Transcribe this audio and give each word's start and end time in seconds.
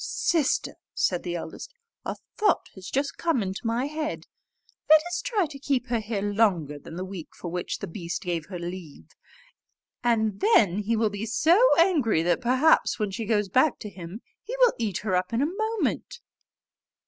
"Sister!" 0.03 0.77
said 0.95 1.21
the 1.21 1.35
eldest, 1.35 1.75
"a 2.05 2.15
thought 2.35 2.69
has 2.73 2.89
just 2.89 3.17
come 3.19 3.43
into 3.43 3.67
my 3.67 3.85
head: 3.85 4.25
let 4.89 4.99
us 5.05 5.21
try 5.21 5.45
to 5.45 5.59
keep 5.59 5.89
her 5.89 5.99
here 5.99 6.23
longer 6.23 6.79
than 6.79 6.95
the 6.95 7.05
week 7.05 7.29
for 7.35 7.49
which 7.51 7.77
the 7.77 7.87
beast 7.87 8.23
gave 8.23 8.47
her 8.47 8.57
leave; 8.57 9.11
and 10.03 10.39
then 10.39 10.79
he 10.79 10.95
will 10.95 11.11
be 11.11 11.27
so 11.27 11.61
angry, 11.77 12.23
that 12.23 12.41
perhaps 12.41 12.97
when 12.97 13.11
she 13.11 13.25
goes 13.25 13.47
back 13.47 13.77
to 13.77 13.89
him 13.91 14.21
he 14.41 14.57
will 14.57 14.73
eat 14.79 14.97
her 15.05 15.15
up 15.15 15.33
in 15.33 15.41
a 15.43 15.55
moment." 15.55 16.19